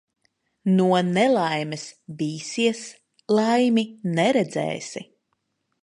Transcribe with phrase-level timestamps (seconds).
[0.77, 1.83] No nelaimes
[2.23, 2.83] bīsies,
[3.41, 3.85] laimi
[4.19, 5.07] neredzēsi.